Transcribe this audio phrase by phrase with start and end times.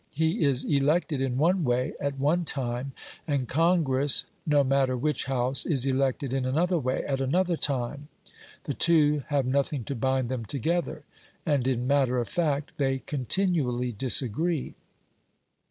[0.15, 2.91] He is elected in one way, at one time,
[3.27, 8.07] and Congress (no matter which House) is elected in another way, at another time.
[8.63, 11.03] The two have nothing to bind them together,
[11.45, 14.73] and in matter of fact, they continually disagree.